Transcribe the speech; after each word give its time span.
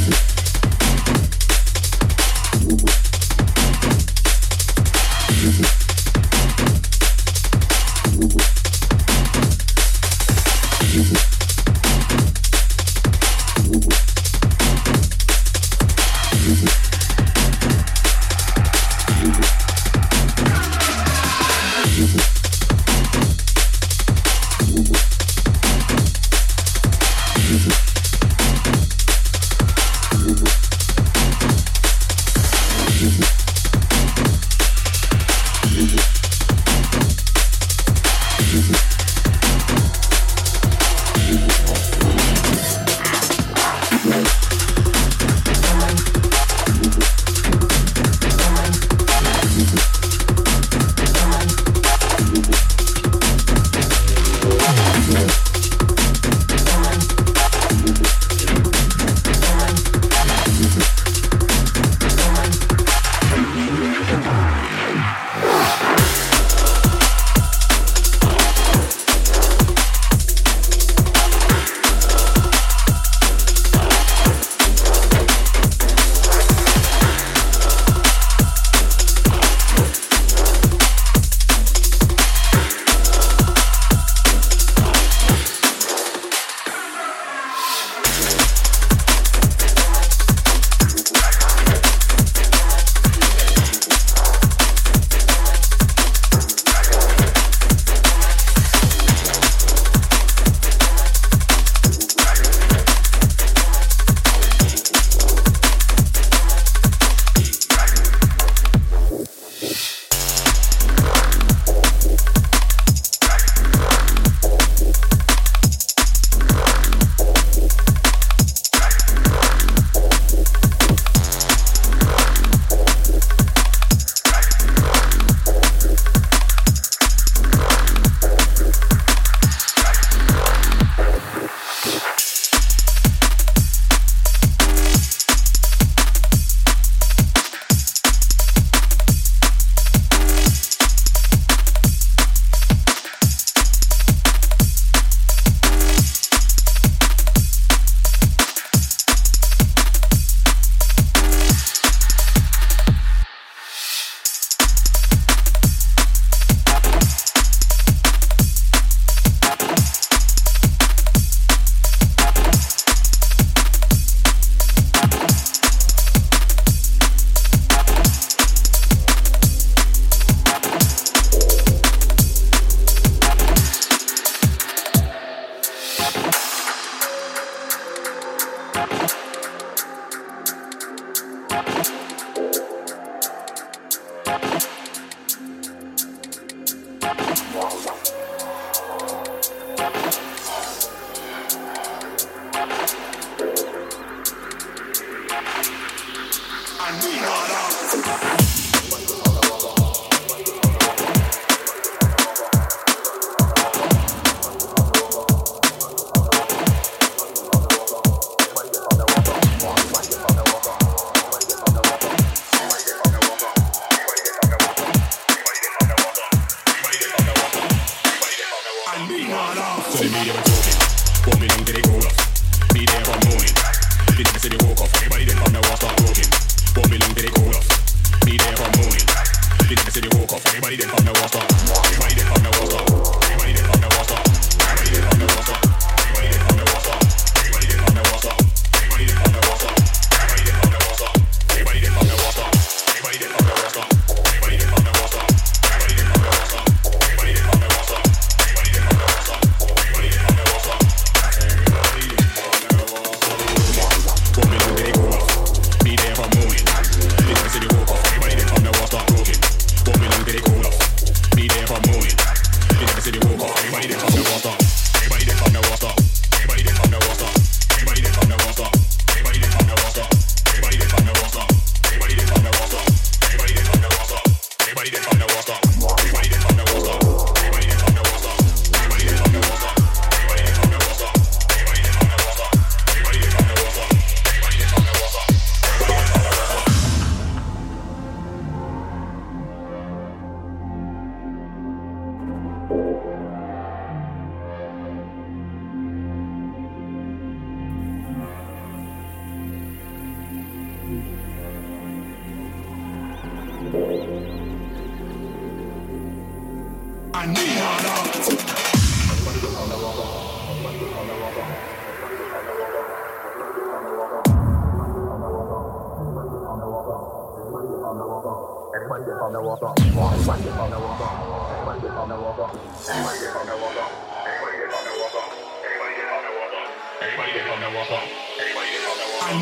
city 0.00 0.31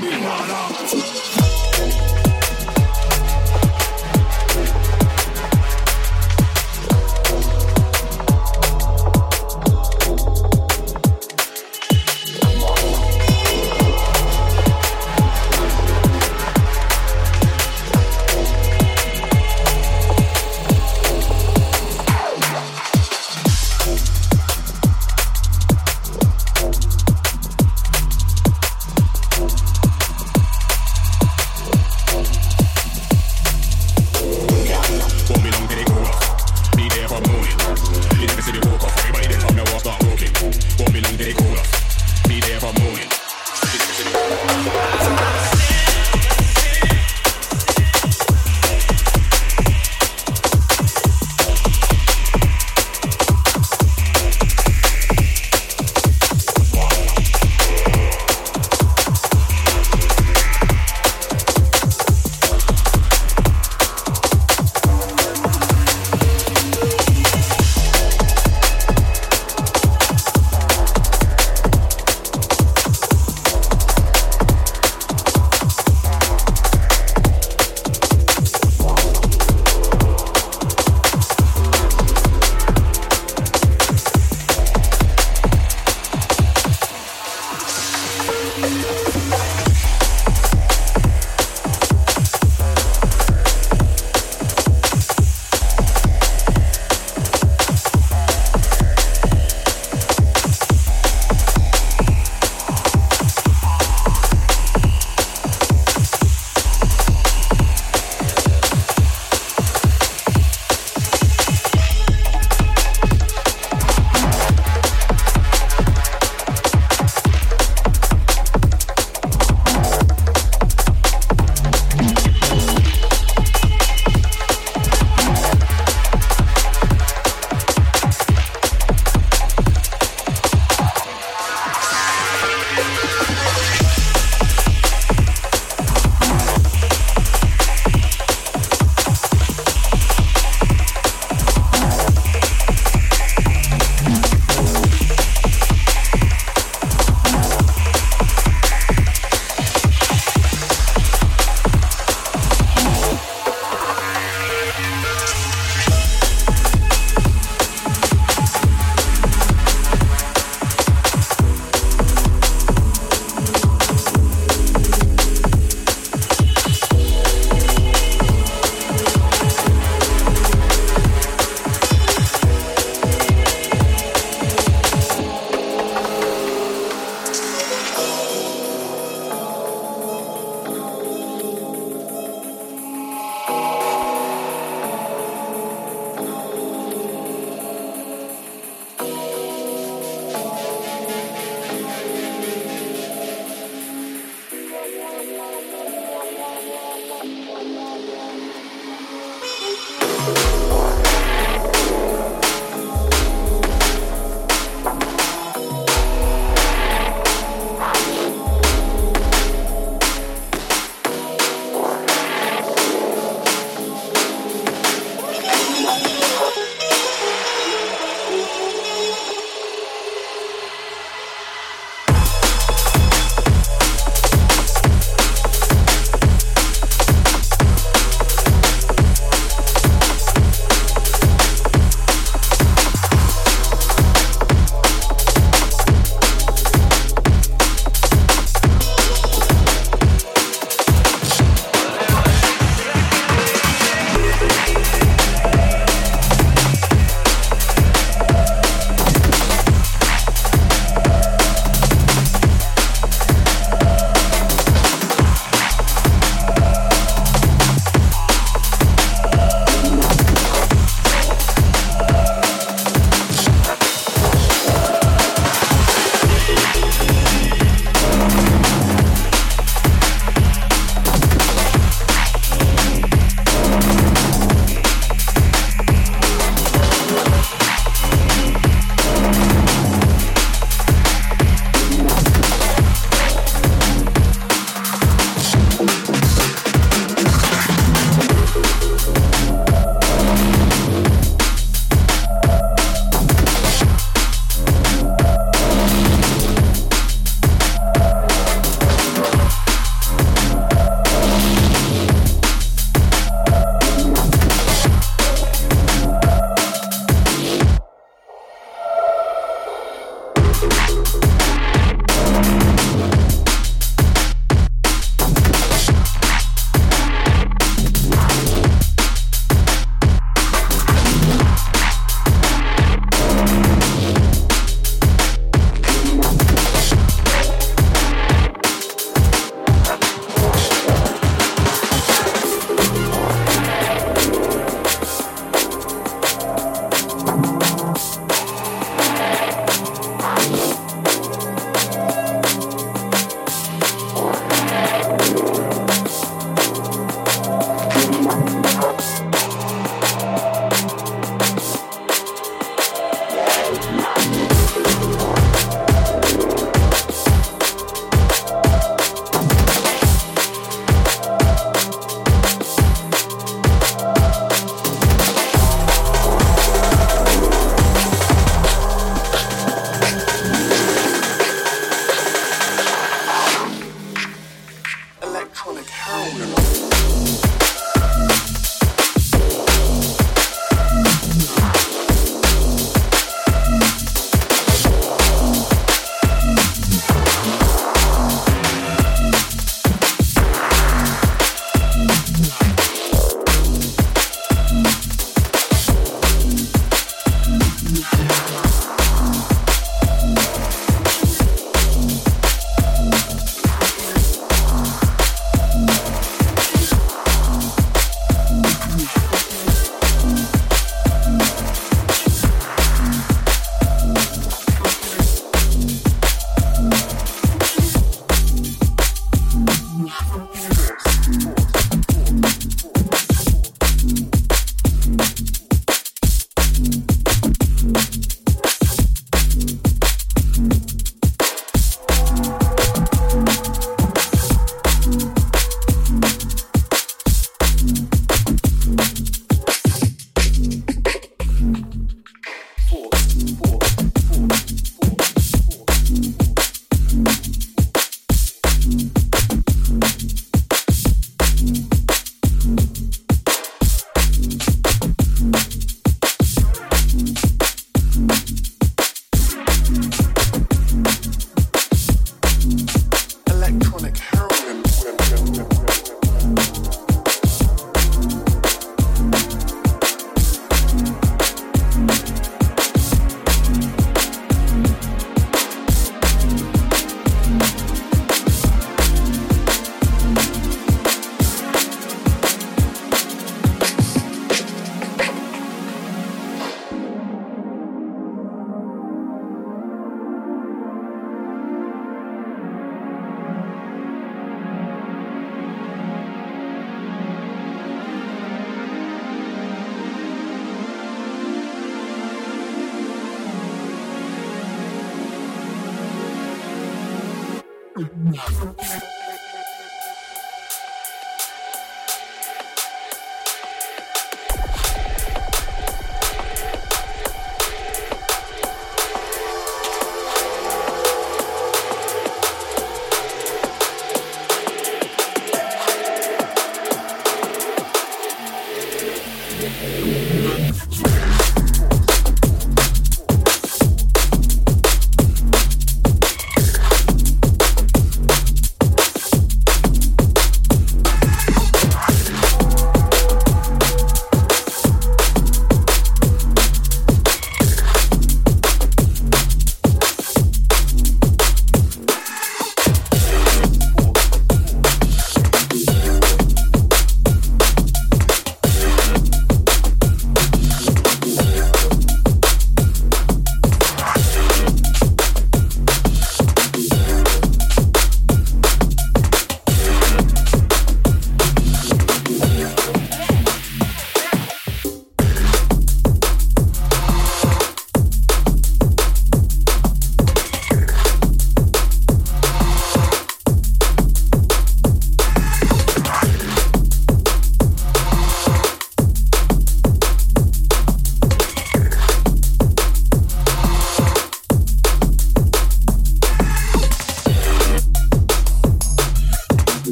marijuana. 0.00 0.60